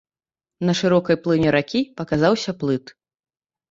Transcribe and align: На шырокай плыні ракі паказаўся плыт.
На 0.69 0.75
шырокай 0.79 1.21
плыні 1.27 1.49
ракі 1.59 1.85
паказаўся 2.03 2.51
плыт. 2.61 2.85